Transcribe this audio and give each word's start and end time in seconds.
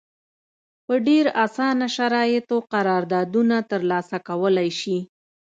په 0.85 0.93
ډېر 1.07 1.25
اسانه 1.45 1.87
شرایطو 1.95 2.57
قراردادونه 2.73 3.57
ترلاسه 3.71 4.17
کولای 4.27 4.69
شي. 4.79 4.97